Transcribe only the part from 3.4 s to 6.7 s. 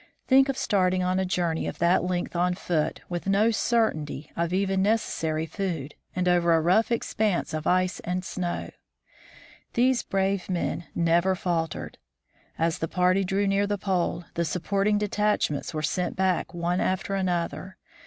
certainty of even necessary food, and over a